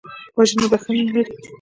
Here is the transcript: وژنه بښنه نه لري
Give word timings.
وژنه 0.37 0.65
بښنه 0.71 1.01
نه 1.07 1.11
لري 1.15 1.33